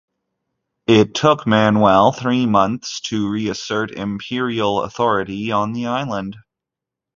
It 0.87 1.13
took 1.13 1.45
Manuel 1.45 2.11
three 2.11 2.47
months 2.47 3.01
to 3.01 3.29
reassert 3.29 3.91
imperial 3.91 4.81
authority 4.81 5.51
on 5.51 5.73
the 5.73 5.85
island. 5.85 6.37